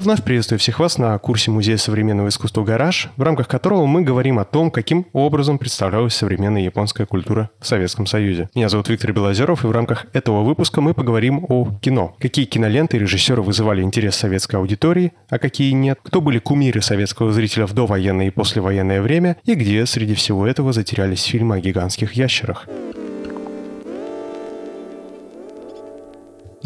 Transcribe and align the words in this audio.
Вновь 0.00 0.22
приветствую 0.22 0.58
всех 0.58 0.80
вас 0.80 0.96
на 0.96 1.18
курсе 1.18 1.50
Музея 1.50 1.76
современного 1.76 2.28
искусства 2.28 2.64
«Гараж», 2.64 3.10
в 3.18 3.22
рамках 3.22 3.48
которого 3.48 3.84
мы 3.84 4.00
говорим 4.00 4.38
о 4.38 4.46
том, 4.46 4.70
каким 4.70 5.04
образом 5.12 5.58
представлялась 5.58 6.14
современная 6.14 6.62
японская 6.62 7.06
культура 7.06 7.50
в 7.60 7.66
Советском 7.66 8.06
Союзе. 8.06 8.48
Меня 8.54 8.70
зовут 8.70 8.88
Виктор 8.88 9.12
Белозеров, 9.12 9.62
и 9.62 9.66
в 9.66 9.72
рамках 9.72 10.06
этого 10.14 10.42
выпуска 10.42 10.80
мы 10.80 10.94
поговорим 10.94 11.44
о 11.46 11.68
кино. 11.82 12.16
Какие 12.18 12.46
киноленты 12.46 12.96
и 12.96 13.00
режиссеры 13.00 13.42
вызывали 13.42 13.82
интерес 13.82 14.16
советской 14.16 14.56
аудитории, 14.56 15.12
а 15.28 15.38
какие 15.38 15.72
нет, 15.72 15.98
кто 16.02 16.22
были 16.22 16.38
кумиры 16.38 16.80
советского 16.80 17.30
зрителя 17.30 17.66
в 17.66 17.74
довоенное 17.74 18.28
и 18.28 18.30
послевоенное 18.30 19.02
время, 19.02 19.36
и 19.44 19.54
где 19.54 19.84
среди 19.84 20.14
всего 20.14 20.46
этого 20.46 20.72
затерялись 20.72 21.24
фильмы 21.24 21.56
о 21.56 21.60
гигантских 21.60 22.14
ящерах. 22.14 22.66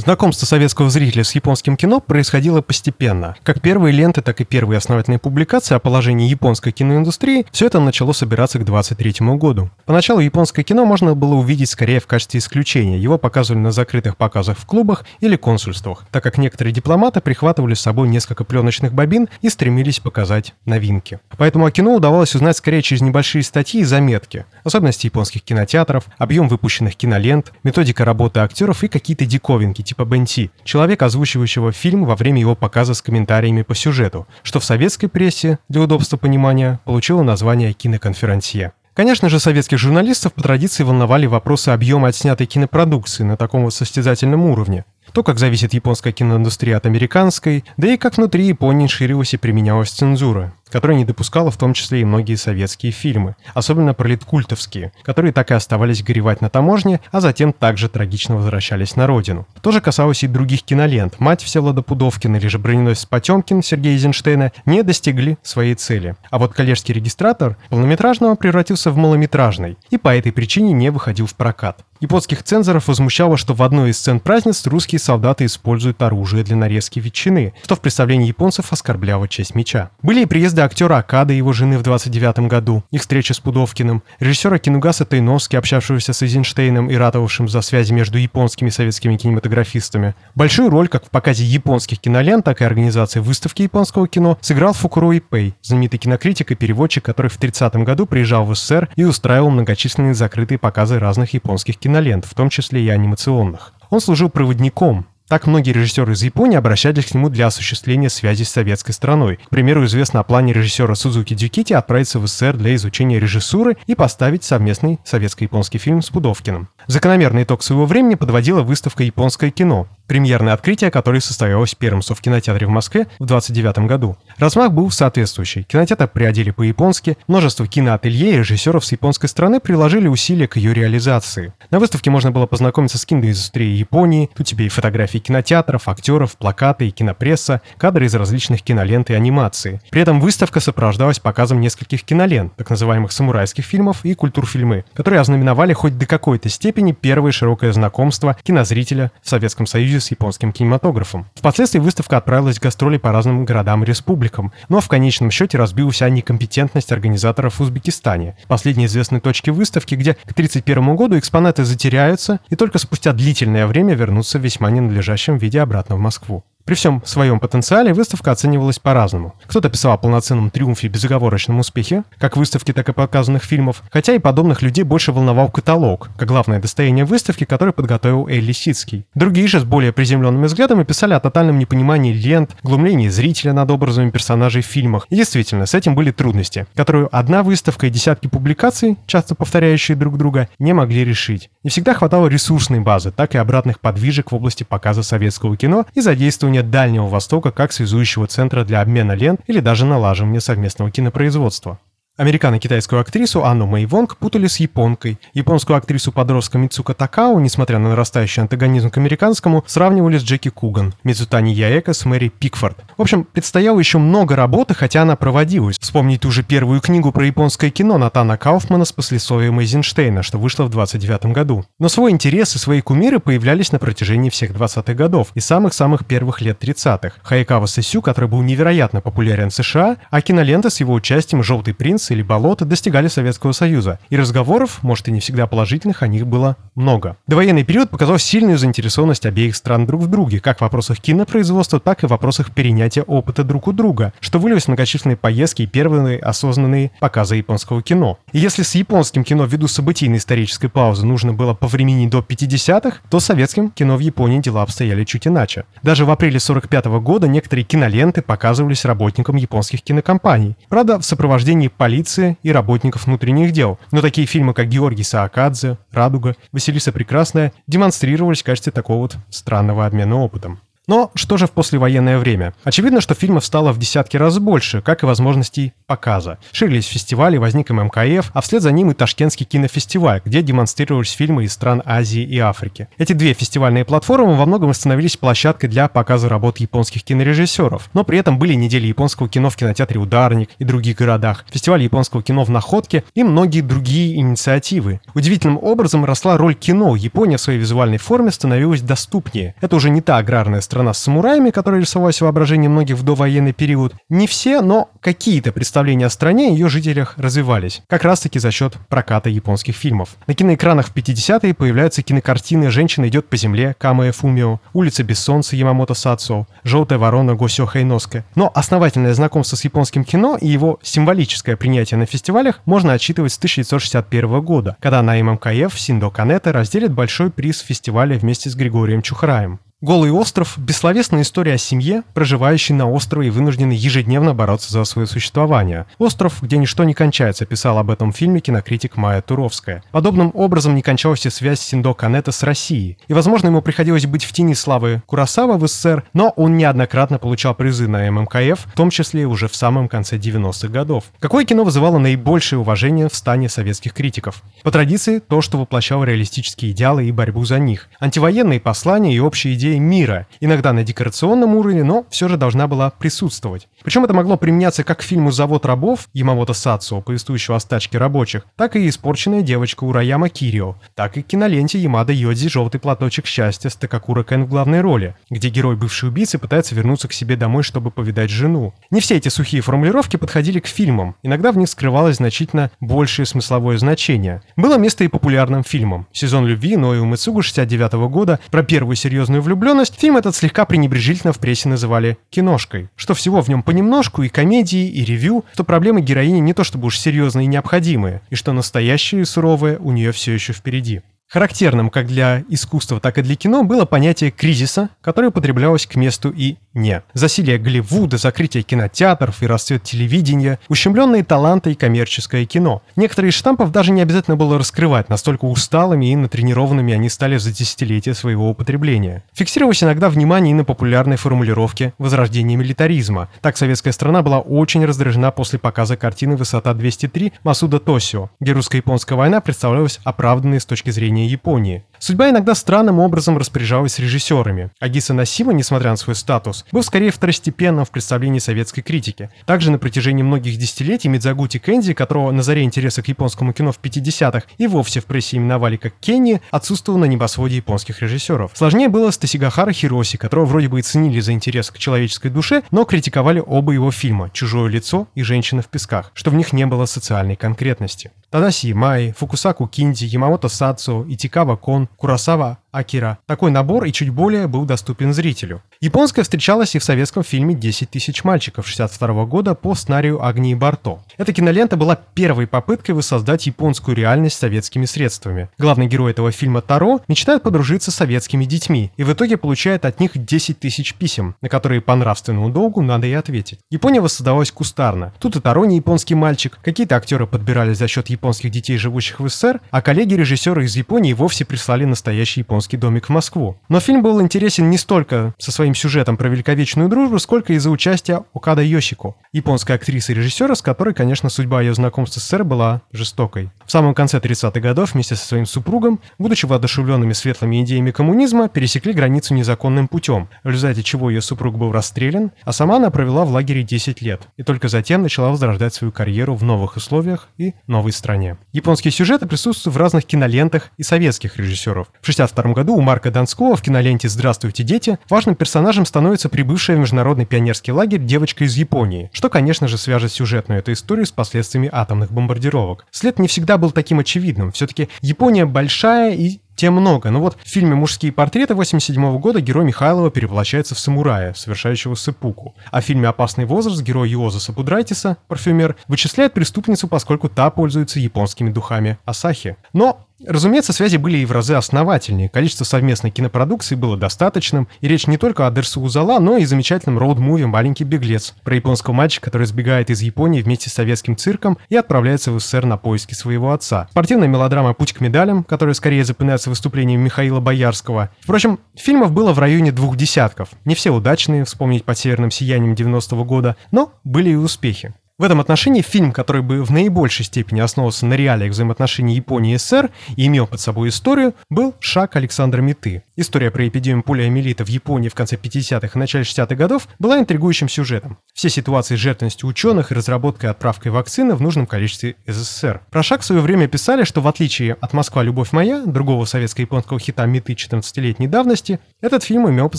Знакомство 0.04 0.44
советского 0.44 0.90
зрителя 0.90 1.24
с 1.24 1.34
японским 1.34 1.78
кино 1.78 1.98
происходило 1.98 2.60
постепенно. 2.60 3.36
Как 3.42 3.62
первые 3.62 3.90
ленты, 3.90 4.20
так 4.20 4.38
и 4.42 4.44
первые 4.44 4.76
основательные 4.76 5.18
публикации 5.18 5.74
о 5.74 5.78
положении 5.78 6.28
японской 6.28 6.72
киноиндустрии, 6.72 7.46
все 7.52 7.68
это 7.68 7.80
начало 7.80 8.12
собираться 8.12 8.58
к 8.58 8.66
23 8.66 9.14
году. 9.38 9.70
Поначалу 9.86 10.20
японское 10.20 10.62
кино 10.62 10.84
можно 10.84 11.14
было 11.14 11.36
увидеть 11.36 11.70
скорее 11.70 12.00
в 12.00 12.06
качестве 12.06 12.40
исключения. 12.40 12.98
Его 12.98 13.16
показывали 13.16 13.62
на 13.62 13.72
закрытых 13.72 14.18
показах 14.18 14.58
в 14.58 14.66
клубах 14.66 15.06
или 15.20 15.36
консульствах, 15.36 16.04
так 16.10 16.22
как 16.22 16.36
некоторые 16.36 16.74
дипломаты 16.74 17.22
прихватывали 17.22 17.72
с 17.72 17.80
собой 17.80 18.08
несколько 18.08 18.44
пленочных 18.44 18.92
бобин 18.92 19.30
и 19.40 19.48
стремились 19.48 20.00
показать 20.00 20.52
новинки. 20.66 21.18
Поэтому 21.38 21.64
о 21.64 21.70
кино 21.70 21.94
удавалось 21.94 22.34
узнать 22.34 22.58
скорее 22.58 22.82
через 22.82 23.00
небольшие 23.00 23.42
статьи 23.42 23.80
и 23.80 23.84
заметки, 23.84 24.44
особенности 24.64 25.06
японских 25.06 25.42
кинотеатров, 25.44 26.04
объем 26.18 26.48
выпущенных 26.48 26.94
кинолент, 26.94 27.54
методика 27.62 28.04
работы 28.04 28.40
актеров 28.40 28.84
и 28.84 28.88
какие-то 28.88 29.24
диковинки, 29.24 29.80
типа 29.94 30.04
Бенти, 30.04 30.50
человека, 30.64 31.06
озвучивающего 31.06 31.70
фильм 31.70 32.04
во 32.04 32.16
время 32.16 32.40
его 32.40 32.56
показа 32.56 32.94
с 32.94 33.02
комментариями 33.02 33.62
по 33.62 33.76
сюжету, 33.76 34.26
что 34.42 34.58
в 34.58 34.64
советской 34.64 35.06
прессе, 35.06 35.60
для 35.68 35.82
удобства 35.82 36.16
понимания, 36.16 36.80
получило 36.84 37.22
название 37.22 37.72
киноконферансье. 37.72 38.72
Конечно 38.94 39.28
же, 39.28 39.38
советских 39.38 39.78
журналистов 39.78 40.32
по 40.32 40.42
традиции 40.42 40.82
волновали 40.82 41.26
вопросы 41.26 41.68
объема 41.68 42.08
отснятой 42.08 42.46
кинопродукции 42.46 43.22
на 43.22 43.36
таком 43.36 43.62
вот 43.62 43.74
состязательном 43.74 44.44
уровне 44.46 44.84
то, 45.14 45.22
как 45.22 45.38
зависит 45.38 45.72
японская 45.72 46.12
киноиндустрия 46.12 46.76
от 46.76 46.86
американской, 46.86 47.64
да 47.76 47.88
и 47.88 47.96
как 47.96 48.16
внутри 48.16 48.46
Японии 48.46 48.88
ширилась 48.88 49.32
и 49.32 49.36
применялась 49.36 49.90
цензура, 49.90 50.52
которая 50.74 50.98
не 50.98 51.04
допускала 51.04 51.52
в 51.52 51.56
том 51.56 51.72
числе 51.72 52.00
и 52.00 52.04
многие 52.04 52.34
советские 52.34 52.90
фильмы, 52.90 53.36
особенно 53.54 53.94
пролеткультовские, 53.94 54.92
которые 55.04 55.32
так 55.32 55.52
и 55.52 55.54
оставались 55.54 56.02
горевать 56.02 56.40
на 56.40 56.50
таможне, 56.50 57.00
а 57.12 57.20
затем 57.20 57.52
также 57.52 57.88
трагично 57.88 58.34
возвращались 58.34 58.96
на 58.96 59.06
родину. 59.06 59.46
То 59.60 59.70
же 59.70 59.80
касалось 59.80 60.24
и 60.24 60.26
других 60.26 60.64
кинолент. 60.64 61.20
«Мать 61.20 61.44
Всеволода 61.44 61.82
Пудовкина» 61.82 62.38
или 62.38 62.48
же 62.48 62.58
«Броненосец 62.58 63.06
Потемкин» 63.06 63.62
Сергея 63.62 63.92
Эйзенштейна 63.92 64.50
не 64.66 64.82
достигли 64.82 65.38
своей 65.44 65.76
цели. 65.76 66.16
А 66.28 66.40
вот 66.40 66.54
«Коллежский 66.54 66.92
регистратор» 66.92 67.56
полнометражного 67.68 68.34
превратился 68.34 68.90
в 68.90 68.96
малометражный 68.96 69.78
и 69.90 69.96
по 69.96 70.12
этой 70.12 70.32
причине 70.32 70.72
не 70.72 70.90
выходил 70.90 71.26
в 71.26 71.36
прокат. 71.36 71.84
Японских 72.04 72.42
цензоров 72.42 72.88
возмущало, 72.88 73.38
что 73.38 73.54
в 73.54 73.62
одной 73.62 73.90
из 73.90 73.98
сцен 73.98 74.20
празднеств 74.20 74.66
русские 74.66 74.98
солдаты 74.98 75.46
используют 75.46 76.02
оружие 76.02 76.44
для 76.44 76.54
нарезки 76.54 76.98
ветчины, 76.98 77.54
что 77.62 77.76
в 77.76 77.80
представлении 77.80 78.28
японцев 78.28 78.72
оскорбляло 78.72 79.26
честь 79.26 79.54
меча. 79.54 79.90
Были 80.02 80.22
и 80.22 80.26
приезды 80.26 80.60
актера 80.64 80.98
Акада 80.98 81.32
и 81.32 81.36
его 81.36 81.52
жены 81.52 81.78
в 81.78 81.82
29 81.82 82.48
году, 82.48 82.84
их 82.90 83.00
встреча 83.02 83.34
с 83.34 83.40
Пудовкиным, 83.40 84.02
режиссера 84.20 84.58
Кинугаса 84.58 85.04
Тайновски, 85.04 85.56
общавшегося 85.56 86.12
с 86.12 86.22
Эйзенштейном 86.22 86.90
и 86.90 86.96
ратовавшим 86.96 87.48
за 87.48 87.60
связи 87.60 87.92
между 87.92 88.18
японскими 88.18 88.68
и 88.68 88.72
советскими 88.72 89.16
кинематографистами. 89.16 90.14
Большую 90.34 90.70
роль 90.70 90.88
как 90.88 91.06
в 91.06 91.10
показе 91.10 91.44
японских 91.44 92.00
кинолент, 92.00 92.44
так 92.44 92.60
и 92.60 92.64
организации 92.64 93.20
выставки 93.20 93.62
японского 93.62 94.08
кино 94.08 94.38
сыграл 94.40 94.72
Фукуро 94.72 95.16
Ипэй, 95.16 95.54
знаменитый 95.62 95.98
кинокритик 95.98 96.50
и 96.50 96.54
переводчик, 96.54 97.04
который 97.04 97.28
в 97.28 97.36
30 97.36 97.76
году 97.76 98.06
приезжал 98.06 98.44
в 98.44 98.54
СССР 98.54 98.88
и 98.96 99.04
устраивал 99.04 99.50
многочисленные 99.50 100.14
закрытые 100.14 100.58
показы 100.58 100.98
разных 100.98 101.34
японских 101.34 101.78
кинолент 101.78 102.24
в 102.24 102.34
том 102.34 102.48
числе 102.48 102.82
и 102.82 102.88
анимационных. 102.88 103.72
Он 103.90 104.00
служил 104.00 104.28
проводником, 104.28 105.06
так 105.34 105.48
многие 105.48 105.72
режиссеры 105.72 106.12
из 106.12 106.22
Японии 106.22 106.56
обращались 106.56 107.06
к 107.06 107.14
нему 107.14 107.28
для 107.28 107.48
осуществления 107.48 108.08
связи 108.08 108.44
с 108.44 108.50
советской 108.50 108.92
страной. 108.92 109.40
К 109.44 109.48
примеру, 109.48 109.84
известно 109.84 110.20
о 110.20 110.22
плане 110.22 110.52
режиссера 110.52 110.94
Сузуки 110.94 111.34
Дюкити 111.34 111.72
отправиться 111.72 112.20
в 112.20 112.26
СССР 112.28 112.56
для 112.56 112.76
изучения 112.76 113.18
режиссуры 113.18 113.76
и 113.88 113.96
поставить 113.96 114.44
совместный 114.44 115.00
советско-японский 115.04 115.78
фильм 115.78 116.02
с 116.02 116.10
Пудовкиным. 116.10 116.68
Закономерный 116.86 117.44
итог 117.44 117.62
своего 117.62 117.86
времени 117.86 118.14
подводила 118.14 118.62
выставка 118.62 119.02
«Японское 119.02 119.50
кино», 119.50 119.86
премьерное 120.06 120.52
открытие 120.52 120.90
которое 120.90 121.20
состоялось 121.20 121.74
в 121.74 121.78
первом 121.78 122.02
совкинотеатре 122.02 122.66
в 122.66 122.70
Москве 122.70 123.06
в 123.18 123.24
29 123.24 123.78
году. 123.86 124.16
Размах 124.38 124.72
был 124.72 124.90
соответствующий. 124.90 125.62
Кинотеатр 125.62 126.08
приодели 126.08 126.50
по-японски, 126.50 127.16
множество 127.26 127.66
киноателье 127.66 128.32
и 128.32 128.36
режиссеров 128.36 128.84
с 128.84 128.92
японской 128.92 129.28
страны 129.28 129.60
приложили 129.60 130.08
усилия 130.08 130.46
к 130.46 130.56
ее 130.56 130.74
реализации. 130.74 131.54
На 131.70 131.78
выставке 131.78 132.10
можно 132.10 132.30
было 132.30 132.46
познакомиться 132.46 132.98
с 132.98 133.06
киноиндустрией 133.06 133.76
Японии, 133.76 134.28
тут 134.36 134.46
тебе 134.46 134.66
и 134.66 134.68
фотографии 134.68 135.18
кинотеатров, 135.18 135.88
актеров, 135.88 136.36
плакаты 136.36 136.88
и 136.88 136.90
кинопресса, 136.90 137.62
кадры 137.78 138.06
из 138.06 138.14
различных 138.14 138.62
кинолент 138.62 139.10
и 139.10 139.14
анимации. 139.14 139.80
При 139.90 140.02
этом 140.02 140.20
выставка 140.20 140.60
сопровождалась 140.60 141.18
показом 141.18 141.60
нескольких 141.60 142.04
кинолент, 142.04 142.54
так 142.56 142.68
называемых 142.70 143.12
самурайских 143.12 143.64
фильмов 143.64 144.04
и 144.04 144.14
культурфильмы, 144.14 144.84
которые 144.92 145.20
ознаменовали 145.20 145.72
хоть 145.72 145.96
до 145.96 146.06
какой-то 146.06 146.48
степени 146.48 146.73
степени 146.74 146.90
первое 146.90 147.30
широкое 147.30 147.72
знакомство 147.72 148.36
кинозрителя 148.42 149.12
в 149.22 149.28
Советском 149.28 149.64
Союзе 149.64 150.00
с 150.00 150.10
японским 150.10 150.50
кинематографом. 150.50 151.26
Впоследствии 151.36 151.78
выставка 151.78 152.16
отправилась 152.16 152.58
в 152.58 152.60
гастроли 152.60 152.96
по 152.96 153.12
разным 153.12 153.44
городам 153.44 153.84
и 153.84 153.86
республикам, 153.86 154.52
но 154.68 154.80
в 154.80 154.88
конечном 154.88 155.30
счете 155.30 155.56
разбилась 155.56 156.02
о 156.02 156.10
некомпетентность 156.10 156.90
организаторов 156.90 157.54
в 157.54 157.60
Узбекистане. 157.60 158.36
Последние 158.48 158.88
известные 158.88 159.20
точки 159.20 159.50
выставки, 159.50 159.94
где 159.94 160.14
к 160.14 160.32
1931 160.32 160.96
году 160.96 161.16
экспонаты 161.16 161.64
затеряются 161.64 162.40
и 162.48 162.56
только 162.56 162.78
спустя 162.78 163.12
длительное 163.12 163.68
время 163.68 163.94
вернутся 163.94 164.40
в 164.40 164.42
весьма 164.42 164.68
ненадлежащем 164.72 165.38
виде 165.38 165.60
обратно 165.60 165.94
в 165.94 166.00
Москву. 166.00 166.42
При 166.64 166.74
всем 166.76 167.02
своем 167.04 167.40
потенциале 167.40 167.92
выставка 167.92 168.30
оценивалась 168.30 168.78
по-разному. 168.78 169.34
Кто-то 169.46 169.68
писал 169.68 169.92
о 169.92 169.98
полноценном 169.98 170.50
триумфе 170.50 170.86
и 170.86 170.90
безоговорочном 170.90 171.58
успехе, 171.58 172.04
как 172.16 172.38
выставки, 172.38 172.72
так 172.72 172.88
и 172.88 172.92
показанных 172.94 173.44
фильмов, 173.44 173.82
хотя 173.92 174.14
и 174.14 174.18
подобных 174.18 174.62
людей 174.62 174.82
больше 174.82 175.12
волновал 175.12 175.50
каталог, 175.50 176.08
как 176.16 176.26
главное 176.26 176.60
достояние 176.60 177.04
выставки, 177.04 177.44
который 177.44 177.74
подготовил 177.74 178.28
Элли 178.28 178.52
Сицкий. 178.52 179.04
Другие 179.14 179.46
же 179.46 179.60
с 179.60 179.64
более 179.64 179.92
приземленными 179.92 180.46
взглядами 180.46 180.84
писали 180.84 181.12
о 181.12 181.20
тотальном 181.20 181.58
непонимании 181.58 182.14
лент, 182.14 182.56
глумлении 182.62 183.08
зрителя 183.08 183.52
над 183.52 183.70
образами 183.70 184.08
персонажей 184.08 184.62
в 184.62 184.66
фильмах. 184.66 185.06
И 185.10 185.16
действительно, 185.16 185.66
с 185.66 185.74
этим 185.74 185.94
были 185.94 186.12
трудности, 186.12 186.66
которую 186.74 187.14
одна 187.14 187.42
выставка 187.42 187.88
и 187.88 187.90
десятки 187.90 188.26
публикаций, 188.26 188.96
часто 189.06 189.34
повторяющие 189.34 189.98
друг 189.98 190.16
друга, 190.16 190.48
не 190.58 190.72
могли 190.72 191.04
решить. 191.04 191.50
Не 191.62 191.68
всегда 191.68 191.92
хватало 191.92 192.28
ресурсной 192.28 192.80
базы, 192.80 193.10
так 193.10 193.34
и 193.34 193.38
обратных 193.38 193.80
подвижек 193.80 194.32
в 194.32 194.34
области 194.34 194.64
показа 194.64 195.02
советского 195.02 195.58
кино 195.58 195.84
и 195.92 196.00
задействования 196.00 196.53
использование 196.54 196.62
Дальнего 196.62 197.08
Востока 197.08 197.50
как 197.50 197.72
связующего 197.72 198.26
центра 198.26 198.64
для 198.64 198.80
обмена 198.80 199.12
лент 199.12 199.40
или 199.46 199.60
даже 199.60 199.84
налаживания 199.84 200.40
совместного 200.40 200.90
кинопроизводства. 200.90 201.78
Американо-китайскую 202.16 203.00
актрису 203.00 203.44
Анну 203.44 203.66
Мэй 203.66 203.86
Вонг 203.86 204.16
путали 204.18 204.46
с 204.46 204.58
японкой. 204.58 205.18
Японскую 205.32 205.76
актрису-подростка 205.76 206.58
Мицука 206.58 206.94
Такао, 206.94 207.40
несмотря 207.40 207.80
на 207.80 207.88
нарастающий 207.88 208.40
антагонизм 208.40 208.90
к 208.90 208.98
американскому, 208.98 209.64
сравнивали 209.66 210.18
с 210.18 210.22
Джеки 210.22 210.48
Куган, 210.48 210.94
Мицутани 211.02 211.52
Яэка 211.52 211.92
с 211.92 212.04
Мэри 212.04 212.28
Пикфорд. 212.28 212.78
В 212.96 213.02
общем, 213.02 213.24
предстояло 213.24 213.80
еще 213.80 213.98
много 213.98 214.36
работы, 214.36 214.74
хотя 214.74 215.02
она 215.02 215.16
проводилась. 215.16 215.76
Вспомнить 215.80 216.20
ту 216.20 216.30
же 216.30 216.44
первую 216.44 216.80
книгу 216.80 217.10
про 217.10 217.26
японское 217.26 217.70
кино 217.70 217.98
Натана 217.98 218.36
Кауфмана 218.36 218.84
с 218.84 218.92
послесловием 218.92 219.58
Эйзенштейна, 219.58 220.22
что 220.22 220.38
вышло 220.38 220.62
в 220.62 220.70
29 220.70 221.32
году. 221.32 221.64
Но 221.80 221.88
свой 221.88 222.12
интерес 222.12 222.54
и 222.54 222.60
свои 222.60 222.80
кумиры 222.80 223.18
появлялись 223.18 223.72
на 223.72 223.80
протяжении 223.80 224.30
всех 224.30 224.52
20-х 224.52 224.94
годов 224.94 225.32
и 225.34 225.40
самых-самых 225.40 226.06
первых 226.06 226.40
лет 226.42 226.62
30-х. 226.62 227.14
Хаякава 227.24 227.66
Сэсю, 227.66 228.02
который 228.02 228.28
был 228.28 228.42
невероятно 228.42 229.00
популярен 229.00 229.50
в 229.50 229.54
США, 229.54 229.96
а 230.12 230.20
кинолента 230.20 230.70
с 230.70 230.78
его 230.78 230.94
участием 230.94 231.42
«Желтый 231.42 231.74
принц» 231.74 232.03
лес 232.04 232.10
или 232.10 232.22
болото 232.22 232.64
достигали 232.64 233.08
Советского 233.08 233.52
Союза, 233.52 233.98
и 234.10 234.16
разговоров, 234.16 234.82
может 234.82 235.08
и 235.08 235.12
не 235.12 235.20
всегда 235.20 235.46
положительных, 235.46 236.02
о 236.02 236.06
них 236.06 236.26
было 236.26 236.56
много. 236.74 237.16
Довоенный 237.26 237.64
период 237.64 237.90
показал 237.90 238.18
сильную 238.18 238.58
заинтересованность 238.58 239.26
обеих 239.26 239.56
стран 239.56 239.86
друг 239.86 240.02
в 240.02 240.06
друге, 240.08 240.40
как 240.40 240.58
в 240.58 240.60
вопросах 240.60 241.00
кинопроизводства, 241.00 241.80
так 241.80 242.02
и 242.02 242.06
в 242.06 242.10
вопросах 242.10 242.50
перенятия 242.50 243.02
опыта 243.02 243.44
друг 243.44 243.68
у 243.68 243.72
друга, 243.72 244.12
что 244.20 244.38
вылилось 244.38 244.64
в 244.64 244.68
многочисленные 244.68 245.16
поездки 245.16 245.62
и 245.62 245.66
первые 245.66 246.18
осознанные 246.18 246.90
показы 247.00 247.36
японского 247.36 247.82
кино. 247.82 248.18
И 248.32 248.38
если 248.38 248.62
с 248.62 248.74
японским 248.74 249.24
кино 249.24 249.44
ввиду 249.44 249.68
событийной 249.68 250.18
исторической 250.18 250.68
паузы 250.68 251.06
нужно 251.06 251.32
было 251.32 251.54
по 251.54 251.66
времени 251.66 252.06
до 252.06 252.18
50-х, 252.18 252.98
то 253.10 253.20
с 253.20 253.24
советским 253.24 253.70
кино 253.70 253.96
в 253.96 254.00
Японии 254.00 254.40
дела 254.40 254.62
обстояли 254.62 255.04
чуть 255.04 255.26
иначе. 255.26 255.64
Даже 255.82 256.04
в 256.04 256.10
апреле 256.10 256.40
45 256.40 256.86
-го 256.86 257.00
года 257.00 257.28
некоторые 257.28 257.64
киноленты 257.64 258.22
показывались 258.22 258.84
работникам 258.84 259.36
японских 259.36 259.82
кинокомпаний. 259.82 260.56
Правда, 260.68 260.98
в 260.98 261.04
сопровождении 261.04 261.68
полиции 261.68 261.93
полиции 261.94 262.36
и 262.42 262.50
работников 262.50 263.06
внутренних 263.06 263.52
дел. 263.52 263.78
Но 263.92 264.00
такие 264.00 264.26
фильмы, 264.26 264.52
как 264.52 264.68
Георгий 264.68 265.04
Саакадзе, 265.04 265.78
«Радуга», 265.92 266.34
«Василиса 266.50 266.90
Прекрасная» 266.90 267.52
демонстрировались 267.68 268.42
в 268.42 268.44
качестве 268.44 268.72
такого 268.72 268.98
вот 268.98 269.16
странного 269.30 269.86
обмена 269.86 270.16
опытом. 270.16 270.58
Но 270.86 271.10
что 271.14 271.38
же 271.38 271.46
в 271.46 271.52
послевоенное 271.52 272.18
время? 272.18 272.52
Очевидно, 272.62 273.00
что 273.00 273.14
фильмов 273.14 273.44
стало 273.44 273.72
в 273.72 273.78
десятки 273.78 274.18
раз 274.18 274.38
больше, 274.38 274.82
как 274.82 275.02
и 275.02 275.06
возможностей 275.06 275.72
показа. 275.86 276.38
Ширились 276.52 276.86
фестивали, 276.86 277.38
возник 277.38 277.70
ММКФ, 277.70 278.30
а 278.34 278.40
вслед 278.42 278.60
за 278.60 278.70
ним 278.70 278.90
и 278.90 278.94
Ташкентский 278.94 279.46
кинофестиваль, 279.46 280.20
где 280.24 280.42
демонстрировались 280.42 281.12
фильмы 281.12 281.44
из 281.44 281.54
стран 281.54 281.82
Азии 281.86 282.22
и 282.22 282.38
Африки. 282.38 282.88
Эти 282.98 283.14
две 283.14 283.32
фестивальные 283.32 283.86
платформы 283.86 284.36
во 284.36 284.44
многом 284.44 284.74
становились 284.74 285.16
площадкой 285.16 285.68
для 285.68 285.88
показа 285.88 286.28
работ 286.28 286.58
японских 286.58 287.02
кинорежиссеров, 287.02 287.88
но 287.94 288.04
при 288.04 288.18
этом 288.18 288.38
были 288.38 288.52
недели 288.52 288.86
японского 288.86 289.30
кино 289.30 289.48
в 289.48 289.56
кинотеатре 289.56 289.98
«Ударник» 289.98 290.50
и 290.58 290.64
других 290.64 290.98
городах, 290.98 291.46
фестиваль 291.50 291.82
японского 291.82 292.22
кино 292.22 292.44
в 292.44 292.50
Находке 292.50 293.04
и 293.14 293.22
многие 293.24 293.62
другие 293.62 294.16
инициативы. 294.16 295.00
Удивительным 295.14 295.58
образом 295.62 296.04
росла 296.04 296.36
роль 296.36 296.54
кино. 296.54 296.94
Япония 296.94 297.38
в 297.38 297.40
своей 297.40 297.58
визуальной 297.58 297.98
форме 297.98 298.30
становилась 298.30 298.82
доступнее. 298.82 299.54
Это 299.62 299.76
уже 299.76 299.88
не 299.88 300.02
та 300.02 300.18
аграрная 300.18 300.60
страна, 300.60 300.73
страна 300.74 300.92
с 300.92 300.98
самураями, 300.98 301.50
которая 301.50 301.80
рисовалась 301.80 302.18
в 302.18 302.22
воображении 302.22 302.66
многих 302.66 302.96
в 302.96 303.04
довоенный 303.04 303.52
период, 303.52 303.94
не 304.08 304.26
все, 304.26 304.60
но 304.60 304.90
какие-то 305.00 305.52
представления 305.52 306.06
о 306.06 306.10
стране 306.10 306.50
и 306.50 306.54
ее 306.54 306.68
жителях 306.68 307.14
развивались, 307.16 307.82
как 307.88 308.02
раз-таки 308.02 308.40
за 308.40 308.50
счет 308.50 308.74
проката 308.88 309.30
японских 309.30 309.76
фильмов. 309.76 310.16
На 310.26 310.34
киноэкранах 310.34 310.88
в 310.88 310.92
50-е 310.92 311.54
появляются 311.54 312.02
кинокартины 312.02 312.72
«Женщина 312.72 313.06
идет 313.06 313.28
по 313.28 313.36
земле» 313.36 313.76
Камая 313.78 314.10
Фумио, 314.10 314.58
«Улица 314.72 315.04
без 315.04 315.20
солнца» 315.20 315.54
Ямамото 315.54 315.94
Сацо, 315.94 316.48
«Желтая 316.64 316.98
ворона» 316.98 317.36
Госё 317.36 317.66
Хайноске. 317.66 318.24
Но 318.34 318.50
основательное 318.52 319.14
знакомство 319.14 319.54
с 319.54 319.62
японским 319.62 320.02
кино 320.02 320.36
и 320.40 320.48
его 320.48 320.80
символическое 320.82 321.54
принятие 321.56 321.98
на 321.98 322.06
фестивалях 322.06 322.58
можно 322.64 322.94
отчитывать 322.94 323.32
с 323.32 323.38
1961 323.38 324.40
года, 324.40 324.76
когда 324.80 325.02
на 325.02 325.22
ММКФ 325.22 325.78
Синдо 325.78 326.10
Канета 326.10 326.52
разделит 326.52 326.92
большой 326.92 327.30
приз 327.30 327.60
фестиваля 327.60 328.18
вместе 328.18 328.50
с 328.50 328.56
Григорием 328.56 329.02
Чухраем. 329.02 329.60
Голый 329.84 330.10
остров– 330.12 330.54
бессловесная 330.56 331.20
история 331.20 331.52
о 331.52 331.58
семье, 331.58 332.04
проживающей 332.14 332.74
на 332.74 332.90
острове 332.90 333.26
и 333.26 333.30
вынужденной 333.30 333.76
ежедневно 333.76 334.32
бороться 334.32 334.72
за 334.72 334.82
свое 334.84 335.06
существование. 335.06 335.84
«Остров, 335.98 336.38
где 336.40 336.56
ничто 336.56 336.84
не 336.84 336.94
кончается», 336.94 337.44
писал 337.44 337.76
об 337.76 337.90
этом 337.90 338.10
фильме 338.10 338.40
кинокритик 338.40 338.96
Майя 338.96 339.20
Туровская. 339.20 339.84
Подобным 339.92 340.30
образом 340.32 340.74
не 340.74 340.80
кончалась 340.80 341.26
и 341.26 341.30
связь 341.30 341.60
Синдо 341.60 341.92
Канета 341.92 342.32
с 342.32 342.42
Россией. 342.42 342.96
И, 343.08 343.12
возможно, 343.12 343.48
ему 343.48 343.60
приходилось 343.60 344.06
быть 344.06 344.24
в 344.24 344.32
тени 344.32 344.54
славы 344.54 345.02
Курасава 345.04 345.58
в 345.58 345.68
СССР, 345.68 346.04
но 346.14 346.30
он 346.30 346.56
неоднократно 346.56 347.18
получал 347.18 347.54
призы 347.54 347.86
на 347.86 348.10
ММКФ, 348.10 348.60
в 348.64 348.72
том 348.74 348.88
числе 348.88 349.26
уже 349.26 349.48
в 349.48 349.54
самом 349.54 349.90
конце 349.90 350.16
90-х 350.16 350.68
годов. 350.68 351.04
Какое 351.20 351.44
кино 351.44 351.62
вызывало 351.62 351.98
наибольшее 351.98 352.58
уважение 352.58 353.10
в 353.10 353.14
стане 353.14 353.50
советских 353.50 353.92
критиков? 353.92 354.42
По 354.62 354.70
традиции, 354.70 355.18
то, 355.18 355.42
что 355.42 355.58
воплощало 355.58 356.04
реалистические 356.04 356.70
идеалы 356.70 357.04
и 357.04 357.12
борьбу 357.12 357.44
за 357.44 357.58
них. 357.58 357.90
Антивоенные 358.00 358.60
послания 358.60 359.14
и 359.14 359.20
общие 359.20 359.52
идеи 359.52 359.73
мира, 359.78 360.26
иногда 360.40 360.72
на 360.72 360.84
декорационном 360.84 361.54
уровне, 361.54 361.84
но 361.84 362.06
все 362.10 362.28
же 362.28 362.36
должна 362.36 362.66
была 362.66 362.90
присутствовать. 362.90 363.68
Причем 363.82 364.04
это 364.04 364.14
могло 364.14 364.36
применяться 364.36 364.84
как 364.84 365.00
к 365.00 365.02
фильму 365.02 365.30
«Завод 365.30 365.66
рабов» 365.66 366.08
Ямамото 366.12 366.52
Сацуо, 366.52 367.00
повествующего 367.00 367.56
о 367.56 367.60
стачке 367.60 367.98
рабочих, 367.98 368.46
так 368.56 368.76
и 368.76 368.88
«Испорченная 368.88 369.42
девочка» 369.42 369.84
Ураяма 369.84 370.28
Кирио, 370.28 370.76
так 370.94 371.16
и 371.16 371.22
к 371.22 371.26
киноленте 371.26 371.78
Ямада 371.78 372.12
Йодзи 372.12 372.48
«Желтый 372.48 372.80
платочек 372.80 373.26
счастья» 373.26 373.68
с 373.68 373.76
Такакура 373.76 374.24
Кен 374.24 374.44
в 374.44 374.48
главной 374.48 374.80
роли, 374.80 375.16
где 375.30 375.48
герой 375.48 375.76
бывшей 375.76 376.08
убийцы 376.08 376.38
пытается 376.38 376.74
вернуться 376.74 377.08
к 377.08 377.12
себе 377.12 377.36
домой, 377.36 377.62
чтобы 377.62 377.90
повидать 377.90 378.30
жену. 378.30 378.74
Не 378.90 379.00
все 379.00 379.16
эти 379.16 379.28
сухие 379.28 379.62
формулировки 379.62 380.16
подходили 380.16 380.60
к 380.60 380.66
фильмам, 380.66 381.16
иногда 381.22 381.52
в 381.52 381.56
них 381.56 381.68
скрывалось 381.68 382.16
значительно 382.16 382.70
большее 382.80 383.26
смысловое 383.26 383.78
значение. 383.78 384.42
Было 384.56 384.78
место 384.78 385.04
и 385.04 385.08
популярным 385.08 385.64
фильмам. 385.64 386.06
«Сезон 386.12 386.46
любви» 386.46 386.76
Ноэ 386.76 387.04
Мацугу 387.04 387.42
69 387.42 387.92
года 388.08 388.40
про 388.50 388.62
первую 388.62 388.96
серьезную 388.96 389.42
влюбленность, 389.42 389.63
фильм 389.98 390.16
этот 390.16 390.36
слегка 390.36 390.64
пренебрежительно 390.64 391.32
в 391.32 391.38
прессе 391.38 391.68
называли 391.68 392.18
«киношкой», 392.30 392.88
что 392.96 393.14
всего 393.14 393.40
в 393.40 393.48
нем 393.48 393.62
понемножку 393.62 394.22
и 394.22 394.28
комедии, 394.28 394.88
и 394.88 395.04
ревью, 395.04 395.44
что 395.54 395.64
проблемы 395.64 396.00
героини 396.00 396.38
не 396.40 396.54
то 396.54 396.64
чтобы 396.64 396.86
уж 396.86 396.98
серьезные 396.98 397.44
и 397.44 397.48
необходимые, 397.48 398.20
и 398.30 398.34
что 398.34 398.52
настоящее 398.52 399.22
и 399.22 399.24
суровое 399.24 399.78
у 399.78 399.92
нее 399.92 400.12
все 400.12 400.32
еще 400.32 400.52
впереди. 400.52 401.02
Характерным 401.34 401.90
как 401.90 402.06
для 402.06 402.44
искусства, 402.48 403.00
так 403.00 403.18
и 403.18 403.22
для 403.22 403.34
кино 403.34 403.64
было 403.64 403.86
понятие 403.86 404.30
кризиса, 404.30 404.90
которое 405.00 405.30
употреблялось 405.30 405.84
к 405.84 405.96
месту 405.96 406.30
и 406.30 406.58
не. 406.74 407.02
Засилие 407.12 407.58
Голливуда, 407.58 408.18
закрытие 408.18 408.62
кинотеатров 408.62 409.42
и 409.42 409.46
расцвет 409.48 409.82
телевидения, 409.82 410.60
ущемленные 410.68 411.24
таланты 411.24 411.72
и 411.72 411.74
коммерческое 411.74 412.44
кино. 412.46 412.82
Некоторые 412.94 413.30
из 413.30 413.34
штампов 413.34 413.72
даже 413.72 413.90
не 413.90 414.02
обязательно 414.02 414.36
было 414.36 414.60
раскрывать, 414.60 415.08
настолько 415.08 415.46
усталыми 415.46 416.12
и 416.12 416.14
натренированными 416.14 416.94
они 416.94 417.08
стали 417.08 417.36
за 417.36 417.50
десятилетия 417.50 418.14
своего 418.14 418.48
употребления. 418.48 419.24
Фиксировалось 419.32 419.82
иногда 419.82 420.10
внимание 420.10 420.52
и 420.52 420.54
на 420.54 420.64
популярной 420.64 421.16
формулировке 421.16 421.94
«возрождение 421.98 422.56
милитаризма». 422.56 423.28
Так 423.40 423.56
советская 423.56 423.92
страна 423.92 424.22
была 424.22 424.38
очень 424.38 424.84
раздражена 424.84 425.32
после 425.32 425.58
показа 425.58 425.96
картины 425.96 426.36
«Высота 426.36 426.74
203» 426.74 427.32
Масуда 427.42 427.80
Тосио, 427.80 428.30
где 428.38 428.52
русско-японская 428.52 429.18
война 429.18 429.40
представлялась 429.40 429.98
оправданной 430.04 430.60
с 430.60 430.64
точки 430.64 430.90
зрения 430.90 431.23
Японии. 431.26 431.84
Судьба 431.98 432.28
иногда 432.28 432.54
странным 432.54 432.98
образом 432.98 433.38
распоряжалась 433.38 433.98
режиссерами. 433.98 434.70
Агиса 434.78 435.14
Насима, 435.14 435.54
несмотря 435.54 435.90
на 435.90 435.96
свой 435.96 436.14
статус, 436.14 436.66
был 436.70 436.82
скорее 436.82 437.10
второстепенным 437.10 437.86
в 437.86 437.90
представлении 437.90 438.40
советской 438.40 438.82
критики. 438.82 439.30
Также 439.46 439.70
на 439.70 439.78
протяжении 439.78 440.22
многих 440.22 440.58
десятилетий 440.58 441.08
Мидзагути 441.08 441.56
Кэнди, 441.56 441.94
которого 441.94 442.30
на 442.30 442.42
заре 442.42 442.62
интереса 442.62 443.00
к 443.02 443.08
японскому 443.08 443.54
кино 443.54 443.72
в 443.72 443.80
50-х 443.80 444.42
и 444.58 444.66
вовсе 444.66 445.00
в 445.00 445.06
прессе 445.06 445.38
именовали 445.38 445.76
как 445.78 445.94
Кенни, 445.98 446.42
отсутствовал 446.50 446.98
на 446.98 447.06
небосводе 447.06 447.56
японских 447.56 448.02
режиссеров. 448.02 448.50
Сложнее 448.54 448.88
было 448.88 449.10
с 449.10 449.16
Тасигахара 449.16 449.72
Хироси, 449.72 450.18
которого 450.18 450.44
вроде 450.44 450.68
бы 450.68 450.80
и 450.80 450.82
ценили 450.82 451.20
за 451.20 451.32
интерес 451.32 451.70
к 451.70 451.78
человеческой 451.78 452.30
душе, 452.30 452.64
но 452.70 452.84
критиковали 452.84 453.42
оба 453.44 453.72
его 453.72 453.90
фильма 453.90 454.28
«Чужое 454.34 454.68
лицо» 454.68 455.08
и 455.14 455.22
«Женщина 455.22 455.62
в 455.62 455.68
песках», 455.68 456.10
что 456.12 456.30
в 456.30 456.34
них 456.34 456.52
не 456.52 456.66
было 456.66 456.84
социальной 456.84 457.36
конкретности. 457.36 458.10
Тадаси 458.34 458.74
Май, 458.74 459.12
Фукусаку 459.12 459.68
Кинди, 459.68 460.06
Ямамото 460.06 460.48
Сацу, 460.48 461.06
Итикава 461.08 461.56
Кон, 461.56 461.86
Курасава 461.96 462.58
Акира. 462.74 463.18
Такой 463.26 463.50
набор 463.50 463.84
и 463.84 463.92
чуть 463.92 464.10
более 464.10 464.48
был 464.48 464.64
доступен 464.64 465.12
зрителю. 465.12 465.62
Японская 465.80 466.24
встречалась 466.24 466.74
и 466.74 466.78
в 466.78 466.84
советском 466.84 467.22
фильме 467.22 467.54
«10 467.54 467.86
тысяч 467.86 468.24
мальчиков» 468.24 468.66
62 468.66 469.24
года 469.26 469.54
по 469.54 469.74
сценарию 469.74 470.24
Агнии 470.24 470.54
Барто. 470.54 470.98
Эта 471.16 471.32
кинолента 471.32 471.76
была 471.76 471.96
первой 471.96 472.46
попыткой 472.46 472.94
воссоздать 472.94 473.46
японскую 473.46 473.96
реальность 473.96 474.38
советскими 474.38 474.86
средствами. 474.86 475.48
Главный 475.58 475.86
герой 475.86 476.10
этого 476.10 476.32
фильма 476.32 476.62
Таро 476.62 477.00
мечтает 477.06 477.42
подружиться 477.42 477.90
с 477.90 477.94
советскими 477.94 478.44
детьми 478.44 478.90
и 478.96 479.04
в 479.04 479.12
итоге 479.12 479.36
получает 479.36 479.84
от 479.84 480.00
них 480.00 480.12
10 480.14 480.58
тысяч 480.58 480.94
писем, 480.94 481.36
на 481.40 481.48
которые 481.48 481.80
по 481.80 481.94
нравственному 481.94 482.50
долгу 482.50 482.82
надо 482.82 483.06
и 483.06 483.12
ответить. 483.12 483.60
Япония 483.70 484.00
воссоздавалась 484.00 484.50
кустарно. 484.50 485.12
Тут 485.20 485.36
и 485.36 485.40
Таро 485.40 485.64
не 485.64 485.76
японский 485.76 486.14
мальчик, 486.14 486.58
какие-то 486.62 486.96
актеры 486.96 487.26
подбирались 487.26 487.78
за 487.78 487.88
счет 487.88 488.08
японских 488.08 488.50
детей, 488.50 488.78
живущих 488.78 489.20
в 489.20 489.28
СССР, 489.28 489.60
а 489.70 489.80
коллеги-режиссеры 489.80 490.64
из 490.64 490.76
Японии 490.76 491.12
вовсе 491.12 491.44
прислали 491.44 491.84
настоящий 491.84 492.40
японский 492.40 492.63
японский 492.64 492.76
домик 492.78 493.06
в 493.06 493.10
Москву. 493.10 493.56
Но 493.68 493.80
фильм 493.80 494.02
был 494.02 494.20
интересен 494.22 494.70
не 494.70 494.78
столько 494.78 495.34
со 495.38 495.52
своим 495.52 495.74
сюжетом 495.74 496.16
про 496.16 496.28
великовечную 496.28 496.88
дружбу, 496.88 497.18
сколько 497.18 497.52
из-за 497.52 497.70
участия 497.70 498.24
Окада 498.32 498.62
Йосико, 498.62 499.14
японской 499.32 499.72
актрисы 499.72 500.12
и 500.12 500.14
режиссера, 500.14 500.54
с 500.54 500.62
которой, 500.62 500.94
конечно, 500.94 501.28
судьба 501.28 501.60
ее 501.60 501.74
знакомства 501.74 502.20
с 502.20 502.24
СССР 502.24 502.44
была 502.44 502.82
жестокой. 502.92 503.50
В 503.66 503.70
самом 503.70 503.94
конце 503.94 504.18
30-х 504.18 504.60
годов 504.60 504.94
вместе 504.94 505.14
со 505.16 505.26
своим 505.26 505.46
супругом, 505.46 506.00
будучи 506.18 506.46
воодушевленными 506.46 507.12
светлыми 507.12 507.62
идеями 507.62 507.90
коммунизма, 507.90 508.48
пересекли 508.48 508.92
границу 508.92 509.34
незаконным 509.34 509.88
путем, 509.88 510.28
в 510.42 510.48
результате 510.48 510.82
чего 510.82 511.10
ее 511.10 511.20
супруг 511.20 511.58
был 511.58 511.70
расстрелян, 511.72 512.32
а 512.44 512.52
сама 512.52 512.76
она 512.76 512.90
провела 512.90 513.24
в 513.24 513.30
лагере 513.30 513.62
10 513.62 514.00
лет, 514.00 514.28
и 514.38 514.42
только 514.42 514.68
затем 514.68 515.02
начала 515.02 515.30
возрождать 515.30 515.74
свою 515.74 515.92
карьеру 515.92 516.34
в 516.34 516.44
новых 516.44 516.76
условиях 516.76 517.28
и 517.36 517.52
новой 517.66 517.92
стране. 517.92 518.38
Японские 518.52 518.92
сюжеты 518.92 519.26
присутствуют 519.26 519.74
в 519.74 519.78
разных 519.78 520.06
кинолентах 520.06 520.70
и 520.78 520.82
советских 520.82 521.36
режиссеров. 521.36 521.88
В 522.00 522.08
1962 522.08 522.53
году 522.54 522.74
у 522.74 522.80
Марка 522.80 523.10
Донского 523.10 523.56
в 523.56 523.62
киноленте 523.62 524.08
«Здравствуйте, 524.08 524.62
дети» 524.62 524.98
важным 525.10 525.34
персонажем 525.34 525.84
становится 525.84 526.30
прибывшая 526.30 526.76
в 526.76 526.80
международный 526.80 527.26
пионерский 527.26 527.72
лагерь 527.72 528.00
девочка 528.00 528.44
из 528.44 528.56
Японии, 528.56 529.10
что, 529.12 529.28
конечно 529.28 529.68
же, 529.68 529.76
свяжет 529.76 530.12
сюжетную 530.12 530.60
эту 530.60 530.72
историю 530.72 531.04
с 531.04 531.12
последствиями 531.12 531.68
атомных 531.70 532.10
бомбардировок. 532.10 532.86
След 532.90 533.18
не 533.18 533.28
всегда 533.28 533.58
был 533.58 533.70
таким 533.70 533.98
очевидным. 533.98 534.52
Все-таки 534.52 534.88
Япония 535.02 535.44
большая 535.44 536.14
и 536.14 536.40
тем 536.56 536.74
много. 536.74 537.10
Но 537.10 537.20
вот 537.20 537.36
в 537.42 537.48
фильме 537.48 537.74
«Мужские 537.74 538.12
портреты» 538.12 538.54
87 538.54 539.18
года 539.18 539.40
герой 539.40 539.64
Михайлова 539.64 540.10
перевоплощается 540.10 540.74
в 540.74 540.78
самурая, 540.78 541.34
совершающего 541.34 541.94
сыпуку. 541.94 542.54
А 542.70 542.80
в 542.80 542.84
фильме 542.84 543.08
«Опасный 543.08 543.44
возраст» 543.44 543.82
герой 543.82 544.10
Йоза 544.10 544.40
Сапудрайтиса, 544.40 545.16
парфюмер, 545.28 545.76
вычисляет 545.88 546.32
преступницу, 546.32 546.88
поскольку 546.88 547.28
та 547.28 547.50
пользуется 547.50 548.00
японскими 548.00 548.50
духами 548.50 548.98
Асахи. 549.04 549.56
Но 549.72 550.03
Разумеется, 550.24 550.72
связи 550.72 550.96
были 550.96 551.18
и 551.18 551.24
в 551.24 551.32
разы 551.32 551.54
основательнее. 551.54 552.28
Количество 552.28 552.64
совместной 552.64 553.10
кинопродукции 553.10 553.74
было 553.74 553.96
достаточным, 553.96 554.68
и 554.80 554.88
речь 554.88 555.06
не 555.06 555.18
только 555.18 555.46
о 555.46 555.50
Дерсу 555.50 555.80
Узала, 555.80 556.20
но 556.20 556.36
и 556.36 556.44
замечательном 556.44 556.98
роуд-муви 556.98 557.46
«Маленький 557.46 557.84
беглец» 557.84 558.34
про 558.44 558.54
японского 558.54 558.94
мальчика, 558.94 559.24
который 559.24 559.46
сбегает 559.46 559.90
из 559.90 560.02
Японии 560.02 560.40
вместе 560.40 560.70
с 560.70 560.74
советским 560.74 561.16
цирком 561.16 561.58
и 561.68 561.76
отправляется 561.76 562.30
в 562.30 562.38
СССР 562.38 562.64
на 562.64 562.76
поиски 562.76 563.14
своего 563.14 563.52
отца. 563.52 563.88
Спортивная 563.90 564.28
мелодрама 564.28 564.72
«Путь 564.72 564.92
к 564.92 565.00
медалям», 565.00 565.42
которая 565.42 565.74
скорее 565.74 566.04
запоминается 566.04 566.48
выступлением 566.48 567.00
Михаила 567.00 567.40
Боярского. 567.40 568.10
Впрочем, 568.20 568.60
фильмов 568.76 569.12
было 569.12 569.32
в 569.32 569.38
районе 569.40 569.72
двух 569.72 569.96
десятков. 569.96 570.50
Не 570.64 570.74
все 570.74 570.90
удачные, 570.90 571.44
вспомнить 571.44 571.84
«Под 571.84 571.98
северным 571.98 572.30
сиянием» 572.30 572.74
90-го 572.74 573.24
года, 573.24 573.56
но 573.72 573.92
были 574.04 574.30
и 574.30 574.36
успехи. 574.36 574.94
В 575.16 575.22
этом 575.22 575.38
отношении 575.38 575.80
фильм, 575.80 576.10
который 576.10 576.42
бы 576.42 576.64
в 576.64 576.72
наибольшей 576.72 577.24
степени 577.24 577.60
основывался 577.60 578.04
на 578.04 578.14
реалиях 578.14 578.50
взаимоотношений 578.50 579.14
Японии 579.14 579.54
и 579.54 579.58
СССР 579.58 579.92
и 580.16 580.26
имел 580.26 580.48
под 580.48 580.58
собой 580.60 580.88
историю, 580.88 581.34
был 581.48 581.72
«Шаг 581.78 582.16
Александра 582.16 582.60
Миты». 582.60 583.04
История 583.14 583.52
про 583.52 583.68
эпидемию 583.68 584.02
полиомиелита 584.02 584.64
в 584.64 584.68
Японии 584.68 585.08
в 585.08 585.14
конце 585.14 585.36
50-х 585.36 585.90
и 585.94 585.98
начале 586.00 586.24
60-х 586.24 586.56
годов 586.56 586.88
была 586.98 587.20
интригующим 587.20 587.68
сюжетом. 587.68 588.18
Все 588.32 588.48
ситуации 588.48 588.96
с 588.96 588.98
жертвенностью 588.98 589.48
ученых 589.48 589.92
и 589.92 589.94
разработкой 589.94 590.48
и 590.48 590.50
отправкой 590.50 590.90
вакцины 590.90 591.36
в 591.36 591.40
нужном 591.40 591.68
количестве 591.68 592.16
СССР. 592.26 592.80
Про 592.90 593.04
«Шаг» 593.04 593.20
в 593.20 593.24
свое 593.24 593.40
время 593.40 593.68
писали, 593.68 594.02
что 594.02 594.20
в 594.20 594.26
отличие 594.26 594.72
от 594.72 594.94
«Москва. 594.94 595.22
Любовь 595.22 595.52
моя», 595.52 595.84
другого 595.86 596.24
советско-японского 596.24 596.98
хита 596.98 597.24
Миты 597.26 597.52
14-летней 597.52 598.26
давности, 598.26 598.80
этот 599.00 599.22
фильм 599.22 599.48
имел 599.48 599.68
под 599.68 599.78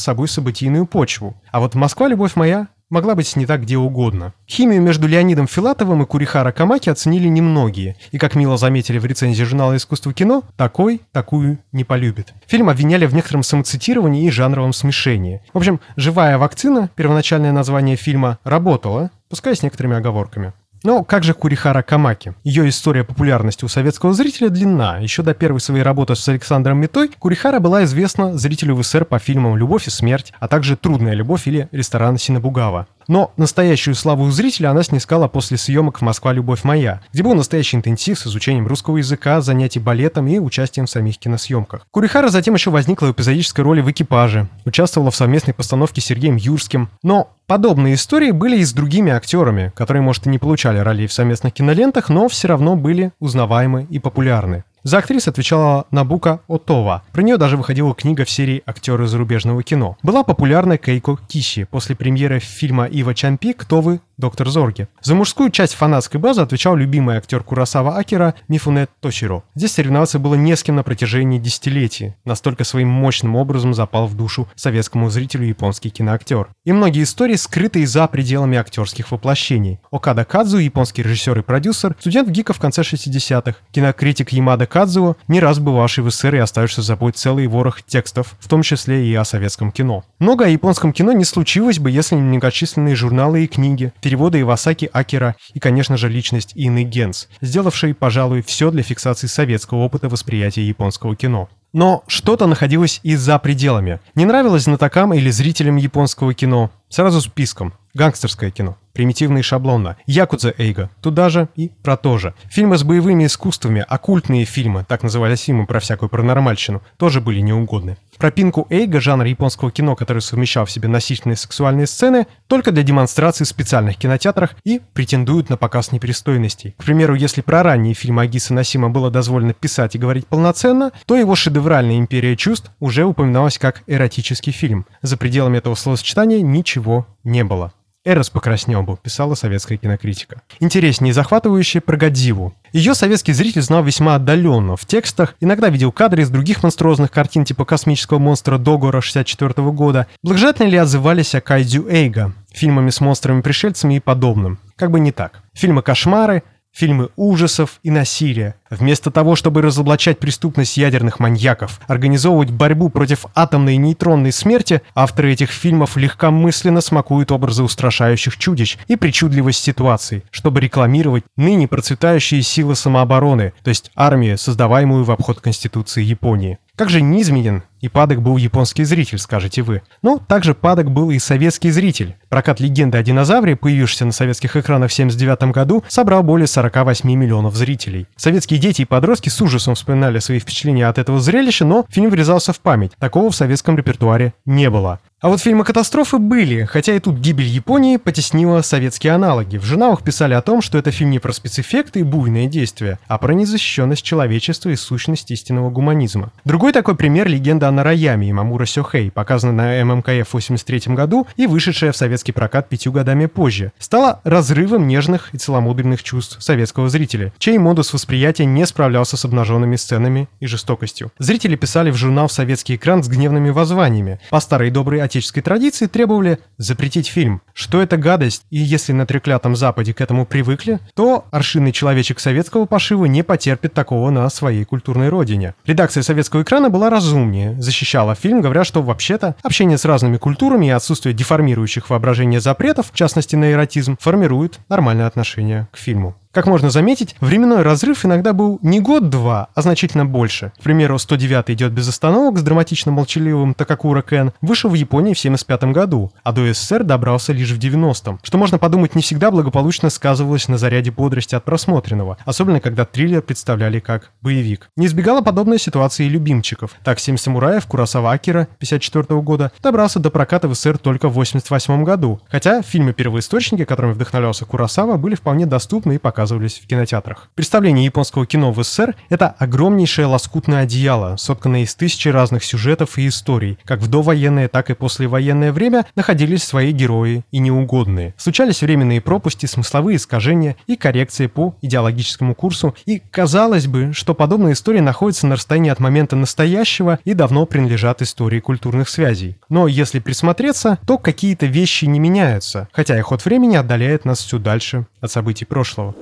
собой 0.01 0.30
событийную 0.30 0.86
почву. 0.86 1.36
А 1.51 1.60
вот 1.60 1.75
«Москва. 1.75 2.08
Любовь 2.08 2.38
моя» 2.38 2.70
могла 2.89 3.15
быть 3.15 3.27
снята 3.27 3.58
где 3.58 3.77
угодно. 3.77 4.34
Химию 4.48 4.82
между 4.82 5.08
Леонидом 5.08 5.48
Филатовым 5.48 6.04
и 6.04 6.06
Курихара 6.06 6.51
Камаки 6.51 6.89
оценили 6.89 7.27
немногие, 7.27 7.98
и, 8.12 8.18
как 8.18 8.36
мило 8.36 8.58
заметили 8.58 9.00
в 9.00 9.06
рецензии 9.06 9.44
журнала 9.44 9.75
«Искусство 9.75 10.13
кино», 10.13 10.44
такой 10.56 11.01
такую 11.12 11.60
не 11.72 11.84
полюбит. 11.84 12.34
Фильм 12.48 12.70
обвиняли 12.70 13.06
в 13.06 13.13
некотором 13.13 13.44
самоцитировании 13.44 14.25
и 14.25 14.32
жанровом 14.32 14.74
смешении. 14.74 15.42
В 15.54 15.58
общем, 15.58 15.80
«Живая 15.96 16.38
вакцина», 16.38 16.89
первоначальное 16.96 17.51
название 17.51 17.96
фильма, 17.96 18.39
работала, 18.44 19.12
пускай 19.30 19.56
с 19.56 19.63
некоторыми 19.63 19.98
оговорками. 19.98 20.54
Но 20.86 21.04
как 21.04 21.24
же 21.24 21.34
Курихара 21.34 21.82
Камаки? 21.82 22.36
Ее 22.44 22.70
история 22.70 23.04
популярности 23.04 23.65
у 23.65 23.68
советского 23.68 24.13
зрителя 24.13 24.50
длинна. 24.50 25.00
Еще 25.01 25.24
до 25.24 25.34
первой 25.34 25.60
своей 25.60 25.82
работы 25.82 26.13
с 26.13 26.30
Александром 26.30 26.77
Митой 26.77 27.10
Курихара 27.10 27.60
была 27.60 27.86
известна 27.86 28.38
зрителю 28.38 28.75
в 28.75 28.84
СССР 28.84 29.04
по 29.06 29.18
фильмам 29.18 29.58
«Любовь 29.58 29.88
и 29.88 29.89
смерть», 29.89 30.32
а 30.39 30.48
также 30.48 30.77
«Трудная 30.77 31.15
любовь» 31.15 31.48
или 31.48 31.68
«Ресторан 31.72 32.20
Синабугава». 32.20 32.86
Но 33.08 33.32
настоящую 33.38 33.96
славу 33.96 34.26
у 34.26 34.32
зрителя 34.32 34.70
она 34.72 34.84
снискала 34.84 35.28
после 35.28 35.58
съемок 35.58 36.00
в 36.00 36.02
«Москва. 36.02 36.34
Любовь 36.34 36.64
моя», 36.64 37.02
где 37.14 37.24
был 37.24 37.36
настоящий 37.36 37.78
интенсив 37.78 38.20
с 38.20 38.28
изучением 38.28 38.68
русского 38.68 38.98
языка, 38.98 39.42
занятий 39.42 39.80
балетом 39.80 40.28
и 40.28 40.40
участием 40.40 40.86
в 40.86 40.90
самих 40.90 41.18
киносъемках. 41.18 41.86
Курихара 41.92 42.30
затем 42.30 42.56
еще 42.56 42.72
возникла 42.72 43.08
в 43.08 43.12
эпизодической 43.12 43.64
роли 43.64 43.82
в 43.82 43.92
«Экипаже», 43.92 44.48
участвовала 44.66 45.12
в 45.12 45.16
совместной 45.16 45.54
постановке 45.54 46.02
с 46.02 46.06
Сергеем 46.06 46.36
Юрским. 46.36 46.90
Но 47.04 47.30
подобные 47.48 47.96
истории 47.96 48.32
были 48.32 48.58
и 48.58 48.66
с 48.66 48.74
другими 48.74 49.12
актерами, 49.12 49.72
которые, 49.76 50.02
может, 50.02 50.26
и 50.26 50.30
не 50.30 50.40
получали 50.40 50.80
ролей 50.80 51.08
в 51.08 51.14
совместных 51.14 51.54
кинолентах, 51.54 52.10
но 52.10 52.28
все 52.28 52.48
равно 52.48 52.76
были 52.76 53.12
узнаваемы 53.20 53.88
и 53.90 54.00
популярны. 54.00 54.64
За 54.86 55.00
актрис 55.00 55.27
отвечала 55.27 55.88
Набука 55.89 56.42
Отова. 56.48 57.01
Про 57.12 57.24
нее 57.24 57.38
даже 57.38 57.58
выходила 57.58 57.96
книга 57.96 58.24
в 58.24 58.30
серии 58.30 58.62
«Актеры 58.68 59.08
зарубежного 59.08 59.63
кино». 59.63 59.98
Была 60.04 60.24
популярна 60.24 60.77
Кейко 60.77 61.18
Киши 61.27 61.65
после 61.65 61.96
премьеры 61.96 62.38
фильма 62.38 62.86
Ива 62.86 63.15
Чампи 63.15 63.54
«Кто 63.54 63.82
вы? 63.82 64.00
Доктор 64.18 64.48
Зорги». 64.48 64.88
За 65.01 65.15
мужскую 65.15 65.50
часть 65.50 65.74
фанатской 65.74 66.20
базы 66.20 66.42
отвечал 66.42 66.75
любимый 66.75 67.18
актер 67.18 67.44
Курасава 67.44 67.98
Акера 67.98 68.36
Мифуне 68.48 68.88
Тоширо. 69.01 69.42
Здесь 69.56 69.72
соревноваться 69.72 70.20
было 70.20 70.36
не 70.36 70.56
с 70.56 70.62
кем 70.62 70.75
на 70.75 70.84
протяжении 70.84 71.39
десятилетий. 71.39 72.13
Настолько 72.24 72.63
своим 72.63 72.89
мощным 72.89 73.36
образом 73.36 73.74
запал 73.74 74.06
в 74.06 74.15
душу 74.15 74.48
советскому 74.54 75.10
зрителю 75.10 75.48
японский 75.48 75.89
киноактер. 75.89 76.50
И 76.63 76.72
многие 76.72 77.01
истории 77.01 77.36
скрыты 77.38 77.84
за 77.88 78.08
пределами 78.08 78.60
актерских 78.60 79.12
воплощений. 79.12 79.80
Окада 79.89 80.25
Кадзу, 80.25 80.60
японский 80.60 81.01
режиссер 81.01 81.39
и 81.39 81.42
продюсер, 81.42 81.96
студент 82.00 82.30
ГИКа 82.30 82.54
в 82.54 82.60
конце 82.60 82.84
60-х, 82.84 83.58
кинокритик 83.72 84.30
Ямада 84.30 84.68
Кадзуо, 84.75 85.15
не 85.29 85.39
раз 85.39 85.60
бывавший 85.60 86.03
в 86.03 86.12
СССР 86.12 86.36
и 86.36 86.39
оставший 86.39 86.84
за 86.84 86.88
собой 86.88 87.13
целый 87.13 87.48
ворох 87.48 87.82
текстов, 87.82 88.36
в 88.41 88.50
том 88.50 88.62
числе 88.62 89.08
и 89.08 89.15
о 89.15 89.24
советском 89.24 89.72
кино. 89.72 90.03
Много 90.20 90.44
о 90.44 90.50
японском 90.50 90.91
кино 90.91 91.13
не 91.13 91.24
случилось 91.24 91.79
бы, 91.79 91.89
если 91.89 92.15
не 92.15 92.22
многочисленные 92.22 92.94
журналы 92.94 93.46
и 93.46 93.48
книги, 93.48 93.94
переводы 94.01 94.41
Ивасаки 94.41 94.89
Акера 94.91 95.38
и, 95.53 95.62
конечно 95.62 95.96
же, 95.96 96.10
личность 96.10 96.51
Инны 96.55 96.84
Генс, 96.84 97.29
сделавшей, 97.39 97.94
пожалуй, 97.94 98.41
все 98.41 98.70
для 98.70 98.84
фиксации 98.84 99.27
советского 99.27 99.77
опыта 99.77 100.10
восприятия 100.10 100.67
японского 100.67 101.15
кино. 101.15 101.48
Но 101.72 102.03
что-то 102.08 102.46
находилось 102.46 103.00
и 103.01 103.15
за 103.15 103.39
пределами. 103.39 104.01
Не 104.13 104.25
нравилось 104.25 104.63
знатокам 104.63 105.13
или 105.13 105.29
зрителям 105.29 105.77
японского 105.77 106.34
кино. 106.34 106.70
Сразу 106.89 107.22
списком. 107.22 107.74
Гангстерское 107.94 108.51
кино. 108.51 108.75
Примитивно 108.96 109.40
и 109.40 109.42
шаблонно. 109.42 109.98
Якудза 110.08 110.54
Эйга. 110.58 110.90
Туда 111.02 111.28
же 111.28 111.50
и 111.58 111.70
про 111.84 111.98
то 111.98 112.18
же. 112.18 112.34
Фильмы 112.50 112.78
с 112.78 112.84
боевыми 112.84 113.25
искусствами, 113.25 113.86
оккультные 113.86 114.46
фильмы, 114.46 114.86
так 114.88 115.04
назывались 115.04 115.42
фильмы 115.42 115.66
про 115.66 115.82
всякую 115.82 116.08
паранормальщину, 116.08 116.82
тоже 116.96 117.20
были 117.20 117.42
неугодны. 117.42 117.98
Пропинку 118.18 118.68
Эйга, 118.70 119.02
жанр 119.02 119.25
японского 119.25 119.70
кино, 119.70 119.98
который 119.98 120.22
совмещал 120.22 120.64
в 120.66 120.72
себе 120.72 120.88
насильственные 120.88 121.36
сексуальные 121.36 121.88
сцены, 121.88 122.25
только 122.48 122.72
для 122.72 122.84
демонстрации 122.84 123.44
в 123.44 123.50
специальных 123.50 123.98
кинотеатрах 123.98 124.56
и 124.64 124.80
претендуют 124.94 125.50
на 125.50 125.58
показ 125.58 125.92
непристойностей. 125.92 126.74
К 126.78 126.86
примеру, 126.86 127.16
если 127.16 127.42
про 127.42 127.64
ранние 127.64 127.96
фильмы 127.96 128.22
Агиса 128.22 128.54
Насима 128.54 128.90
было 128.90 129.12
дозволено 129.12 129.54
писать 129.54 129.96
и 129.96 130.00
говорить 130.00 130.28
полноценно, 130.28 130.94
то 131.06 131.18
его 131.18 131.36
шедевральная 131.36 131.98
«Империя 131.98 132.38
чувств» 132.38 132.72
уже 132.80 133.04
упоминалась 133.04 133.58
как 133.58 133.84
эротический 133.88 134.54
фильм. 134.54 134.86
За 135.02 135.18
пределами 135.18 135.58
этого 135.58 135.75
словосочетания 135.75 136.40
ничего 136.40 137.06
не 137.25 137.44
было. 137.44 137.74
«Эрос 138.06 138.30
покраснел 138.30 138.84
бы», 138.84 138.98
писала 138.98 139.34
советская 139.34 139.80
кинокритика. 139.80 140.42
Интереснее 140.60 141.10
и 141.10 141.14
захватывающе 141.14 141.82
про 141.82 141.98
Годзиллу. 141.98 142.54
Ее 142.72 142.94
советский 142.94 143.34
зритель 143.34 143.64
знал 143.64 143.84
весьма 143.84 144.16
отдаленно. 144.16 144.76
В 144.76 144.86
текстах 144.86 145.36
иногда 145.40 145.70
видел 145.70 145.92
кадры 145.92 146.22
из 146.22 146.30
других 146.30 146.62
монструозных 146.62 147.10
картин 147.10 147.46
типа 147.46 147.66
«Космического 147.66 148.20
монстра 148.20 148.60
Догора» 148.60 149.02
64 149.02 149.72
года. 149.72 150.08
Благожательно 150.22 150.68
ли 150.68 150.78
отзывались 150.78 151.34
о 151.34 151.42
Кайдзю 151.42 151.88
Эйга, 151.90 152.34
фильмами 152.52 152.92
с 152.92 153.02
монстрами-пришельцами 153.02 153.96
и 153.96 154.00
подобным? 154.00 154.60
Как 154.76 154.92
бы 154.92 155.00
не 155.00 155.12
так. 155.12 155.42
Фильмы 155.54 155.82
«Кошмары», 155.82 156.44
фильмы 156.75 157.10
ужасов 157.15 157.79
и 157.84 157.89
насилия. 157.89 158.55
Вместо 158.70 159.10
того, 159.10 159.36
чтобы 159.36 159.62
разоблачать 159.62 160.20
преступность 160.20 160.75
ядерных 160.75 161.20
маньяков, 161.20 161.79
организовывать 161.88 162.51
борьбу 162.51 162.89
против 162.89 163.25
атомной 163.34 163.75
и 163.75 163.77
нейтронной 163.77 164.32
смерти, 164.32 164.82
авторы 164.94 165.32
этих 165.32 165.51
фильмов 165.51 165.96
легкомысленно 165.96 166.82
смакуют 166.82 167.32
образы 167.32 167.63
устрашающих 167.63 168.38
чудищ 168.38 168.77
и 168.88 168.98
причудливость 168.98 169.63
ситуаций, 169.63 170.24
чтобы 170.32 170.60
рекламировать 170.60 171.24
ныне 171.38 171.67
процветающие 171.67 172.41
силы 172.41 172.75
самообороны, 172.75 173.53
то 173.63 173.70
есть 173.70 173.91
армию, 173.96 174.38
создаваемую 174.38 175.05
в 175.05 175.12
обход 175.12 175.39
Конституции 175.39 176.03
Японии. 176.03 176.58
Как 176.75 176.89
же 176.89 177.01
низменен 177.01 177.63
и 177.86 177.88
падок 177.88 178.22
был 178.22 178.38
японский 178.38 178.84
зритель, 178.84 179.20
скажете 179.20 179.62
вы. 179.62 179.84
Но 180.01 180.18
также 180.18 180.56
падок 180.56 180.89
был 180.89 181.12
и 181.12 181.20
советский 181.20 181.70
зритель. 181.70 182.15
Прокат 182.30 182.60
легенды 182.60 182.98
о 182.98 183.04
динозавре, 183.04 183.56
появившийся 183.56 184.06
на 184.06 184.12
советских 184.12 184.56
экранах 184.56 184.89
в 184.89 184.94
1979 184.94 185.54
году, 185.54 185.84
собрал 185.88 186.24
более 186.24 186.48
48 186.48 187.08
миллионов 187.13 187.56
зрителей. 187.56 188.08
Советские 188.15 188.60
дети 188.60 188.82
и 188.82 188.86
подростки 188.86 189.30
с 189.30 189.39
ужасом 189.39 189.75
вспоминали 189.75 190.18
свои 190.18 190.39
впечатления 190.39 190.88
от 190.88 190.98
этого 190.98 191.20
зрелища, 191.20 191.63
но 191.63 191.86
фильм 191.89 192.10
врезался 192.10 192.54
в 192.54 192.60
память. 192.60 192.94
Такого 192.98 193.30
в 193.30 193.36
советском 193.36 193.77
репертуаре 193.77 194.34
не 194.46 194.72
было. 194.72 195.00
А 195.25 195.30
вот 195.30 195.42
фильмы 195.42 195.63
катастрофы 195.63 196.20
были, 196.20 196.65
хотя 196.65 196.94
и 196.94 197.00
тут 197.00 197.18
гибель 197.18 197.48
Японии 197.48 197.98
потеснила 197.98 198.62
советские 198.62 199.13
аналоги. 199.13 199.58
В 199.58 199.63
журналах 199.63 200.04
писали 200.04 200.36
о 200.36 200.42
том, 200.44 200.62
что 200.62 200.77
это 200.77 200.92
фильм 200.92 201.10
не 201.10 201.18
про 201.18 201.34
спецэффекты 201.34 202.01
и 202.01 202.04
буйные 202.04 202.48
действия, 202.48 203.00
а 203.08 203.18
про 203.18 203.34
незащищенность 203.34 204.04
человечества 204.04 204.70
и 204.70 204.75
сущность 204.75 205.32
истинного 205.32 205.72
гуманизма. 205.72 206.32
Другой 206.44 206.74
такой 206.74 206.96
пример— 206.96 207.27
легенда 207.30 207.70
о 207.70 207.72
Нараяме 207.75 208.29
и 208.29 208.34
Мамура 208.34 208.65
Сёхэй, 208.65 209.12
показанная 209.12 209.84
на 209.84 209.96
ММКФ 209.96 210.27
в 210.27 210.34
83 210.34 210.96
году 210.96 211.27
и 211.36 211.46
вышедшая 211.46 211.91
в 211.91 211.98
советский 211.98 212.32
прокат 212.32 212.70
пятью 212.70 212.91
годами 212.91 213.27
позже, 213.27 213.72
стала 213.77 214.22
разрывом 214.24 214.88
нежных 214.88 215.34
и 215.34 215.38
целомудренных 215.38 216.01
чувств 216.03 216.41
советского 216.41 216.89
зрителя, 216.89 217.34
чей 217.38 217.58
модус 217.58 217.94
восприятия 217.94 218.46
не 218.46 218.65
справлялся 218.65 219.17
с 219.17 219.25
обнаженными 219.25 219.75
сценами 219.75 220.27
и 220.39 220.48
жестокостью. 220.48 221.12
Зрители 221.20 221.55
писали 221.55 221.91
в 221.91 221.96
журнал 221.96 222.27
в 222.27 222.32
советский 222.32 222.75
экран 222.75 223.03
с 223.03 223.08
гневными 223.08 223.50
воззваниями. 223.50 224.20
По 224.29 224.39
старой 224.39 224.72
доброй 224.72 225.01
отеческой 225.01 225.44
традиции 225.44 225.88
требовали 225.88 226.39
запретить 226.58 227.08
фильм. 227.08 227.41
Что 227.53 227.82
это 227.82 227.98
гадость, 227.98 228.44
и 228.50 228.58
если 228.58 228.94
на 228.94 229.05
треклятом 229.05 229.55
Западе 229.55 229.94
к 229.94 230.01
этому 230.01 230.25
привыкли, 230.25 230.79
то 230.96 231.25
аршинный 231.32 231.72
человечек 231.72 232.20
советского 232.20 232.65
пошива 232.65 233.05
не 233.05 233.24
потерпит 233.24 233.74
такого 233.74 234.10
на 234.10 234.29
своей 234.29 234.63
культурной 234.63 235.10
родине. 235.10 235.53
Редакция 235.65 236.03
советского 236.03 236.44
экрана 236.44 236.70
была 236.70 236.89
разумнее, 236.89 237.60
защищала 237.66 238.16
фильм, 238.16 238.42
говоря, 238.42 238.64
что 238.64 238.82
вообще-то 238.82 239.36
общение 239.44 239.78
с 239.78 239.84
разными 239.84 240.18
культурами 240.18 240.68
и 240.68 240.70
отсутствие 240.70 241.14
деформирующих 241.14 241.90
воображение 241.90 242.40
запретов, 242.40 242.92
в 242.92 242.96
частности 242.96 243.36
на 243.36 243.52
эротизм, 243.52 243.98
формирует 244.00 244.60
нормальное 244.70 245.08
отношение 245.08 245.68
к 245.74 245.78
фильму. 245.78 246.16
Как 246.36 246.48
можно 246.48 246.70
заметить, 246.70 247.15
временной 247.22 247.62
разрыв 247.62 248.04
иногда 248.04 248.34
был 248.34 248.60
не 248.62 248.82
год-два, 248.82 249.48
а 249.56 249.62
значительно 249.62 250.06
больше. 250.06 250.51
К 250.60 250.63
примеру, 250.63 251.00
109 251.00 251.50
идет 251.51 251.72
без 251.72 251.88
остановок 251.88 252.38
с 252.38 252.42
драматично 252.42 252.92
молчаливым 252.92 253.54
Такакура 253.54 254.01
Кен, 254.01 254.34
вышел 254.42 254.70
в 254.70 254.74
Японии 254.74 255.13
в 255.13 255.20
75 255.20 255.63
году, 255.72 256.12
а 256.24 256.34
до 256.34 256.54
СССР 256.54 256.84
добрался 256.84 257.32
лишь 257.32 257.51
в 257.51 257.58
90-м, 257.58 258.20
что 258.22 258.38
можно 258.38 258.58
подумать 258.58 258.96
не 258.96 259.01
всегда 259.01 259.32
благополучно 259.32 259.89
сказывалось 259.89 260.50
на 260.50 260.58
заряде 260.58 260.92
бодрости 260.92 261.36
от 261.36 261.46
просмотренного, 261.46 262.18
особенно 262.25 262.60
когда 262.60 262.84
триллер 262.84 263.22
представляли 263.22 263.80
как 263.80 264.12
боевик. 264.22 264.70
Не 264.75 264.88
избегала 264.88 265.22
подобной 265.22 265.58
ситуации 265.58 266.06
и 266.06 266.10
любимчиков. 266.10 266.72
Так 266.84 267.00
«Семь 267.00 267.15
самураев» 267.15 267.65
Курасава 267.65 268.12
Акира 268.12 268.50
54 268.60 269.22
года 269.22 269.54
добрался 269.63 270.00
до 270.00 270.10
проката 270.10 270.50
в 270.50 270.54
СССР 270.54 270.80
только 270.80 271.08
в 271.08 271.13
88 271.13 271.86
году, 271.86 272.20
хотя 272.27 272.62
фильмы-первоисточники, 272.62 273.63
которыми 273.63 273.94
вдохновлялся 273.94 274.44
Курасава, 274.44 274.98
были 274.98 275.15
вполне 275.15 275.46
доступны 275.46 275.96
и 275.96 275.98
показывались 276.25 276.60
в 276.60 276.65
кинотеатрах. 276.65 277.29
Представление 277.36 277.86
японского 277.86 278.25
кино 278.25 278.51
в 278.51 278.63
СССР— 278.63 278.96
это 279.10 279.36
огромнейшее 279.38 280.08
лоскутное 280.08 280.63
одеяло, 280.63 281.17
сотканное 281.17 281.62
из 281.62 281.75
тысячи 281.75 282.08
разных 282.08 282.44
сюжетов 282.44 282.98
и 282.98 283.08
историй. 283.08 283.60
Как 283.63 283.79
в 283.79 283.88
довоенное, 283.88 284.48
так 284.48 284.72
и 284.72 284.74
послевоенное 284.74 285.51
время 285.51 285.86
находились 285.96 286.44
свои 286.44 286.72
герои 286.72 287.24
и 287.32 287.38
неугодные. 287.38 288.15
Случались 288.17 288.62
временные 288.62 289.01
пропусти, 289.01 289.46
смысловые 289.46 289.98
искажения 289.98 290.55
и 290.65 290.75
коррекции 290.75 291.27
по 291.27 291.55
идеологическому 291.62 292.34
курсу, 292.34 292.74
и 292.88 293.00
казалось 293.12 293.67
бы, 293.67 293.94
что 293.94 294.15
подобные 294.15 294.53
истории 294.53 294.79
находятся 294.79 295.27
на 295.27 295.36
расстоянии 295.36 295.70
от 295.70 295.79
момента 295.79 296.15
настоящего 296.15 296.98
и 297.05 297.13
давно 297.13 297.46
принадлежат 297.46 298.01
истории 298.01 298.39
культурных 298.39 298.89
связей. 298.89 299.38
Но 299.48 299.67
если 299.67 300.00
присмотреться, 300.00 300.79
то 300.88 300.98
какие-то 300.98 301.46
вещи 301.46 301.86
не 301.86 302.00
меняются, 302.00 302.67
хотя 302.72 302.98
и 302.98 303.01
ход 303.01 303.24
времени 303.25 303.58
отдаляет 303.58 304.05
нас 304.05 304.20
все 304.20 304.39
дальше 304.39 304.88
от 305.01 305.12
событий 305.12 305.46
прошлого. 305.46 305.94